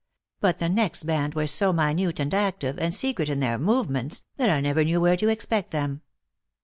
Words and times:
But 0.39 0.57
the 0.57 0.67
next 0.67 1.03
band 1.03 1.35
were 1.35 1.45
so 1.45 1.71
minute 1.71 2.19
and 2.19 2.33
active, 2.33 2.79
and 2.79 2.91
secret 2.91 3.29
in 3.29 3.39
their 3.39 3.59
movements, 3.59 4.25
that 4.37 4.49
I 4.49 4.59
never 4.59 4.83
knew 4.83 4.99
where 4.99 5.17
to 5.17 5.29
expect 5.29 5.69
them. 5.69 6.01